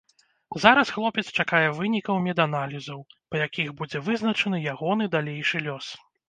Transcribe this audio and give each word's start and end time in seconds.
Зараз 0.61 0.87
хлопец 0.93 1.23
чакае 1.43 1.67
вынікаў 1.79 2.15
меданалізаў, 2.27 3.03
па 3.29 3.43
якіх 3.45 3.69
будзе 3.83 4.03
вызначаны 4.09 4.63
ягоны 4.73 5.11
далейшы 5.19 5.65
лёс. 5.69 5.93